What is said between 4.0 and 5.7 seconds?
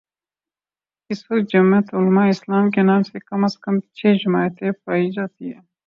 جماعتیں پائی جا تی ہیں۔